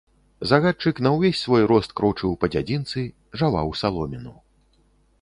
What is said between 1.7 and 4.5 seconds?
рост крочыў па дзядзінцы, жаваў саломіну.